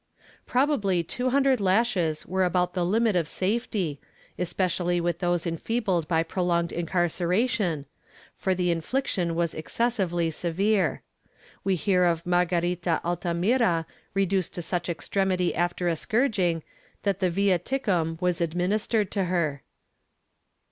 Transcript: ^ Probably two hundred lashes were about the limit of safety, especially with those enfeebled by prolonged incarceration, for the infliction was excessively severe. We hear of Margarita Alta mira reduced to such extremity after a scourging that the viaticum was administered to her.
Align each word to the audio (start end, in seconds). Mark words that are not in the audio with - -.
^ 0.43 0.45
Probably 0.47 1.03
two 1.03 1.29
hundred 1.29 1.61
lashes 1.61 2.25
were 2.25 2.43
about 2.43 2.73
the 2.73 2.83
limit 2.83 3.15
of 3.15 3.27
safety, 3.27 4.01
especially 4.39 4.99
with 4.99 5.19
those 5.19 5.45
enfeebled 5.45 6.07
by 6.07 6.23
prolonged 6.23 6.71
incarceration, 6.71 7.85
for 8.35 8.55
the 8.55 8.71
infliction 8.71 9.35
was 9.35 9.53
excessively 9.53 10.31
severe. 10.31 11.03
We 11.63 11.75
hear 11.75 12.05
of 12.05 12.25
Margarita 12.25 12.99
Alta 13.03 13.35
mira 13.35 13.85
reduced 14.15 14.55
to 14.55 14.63
such 14.63 14.89
extremity 14.89 15.53
after 15.53 15.87
a 15.87 15.95
scourging 15.95 16.63
that 17.03 17.19
the 17.19 17.29
viaticum 17.29 18.19
was 18.19 18.41
administered 18.41 19.11
to 19.11 19.25
her. 19.25 19.61